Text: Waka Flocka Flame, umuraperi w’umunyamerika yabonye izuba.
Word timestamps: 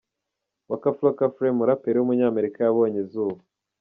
Waka 0.69 0.89
Flocka 0.97 1.25
Flame, 1.35 1.53
umuraperi 1.55 1.97
w’umunyamerika 1.99 2.57
yabonye 2.61 2.97
izuba. 3.05 3.39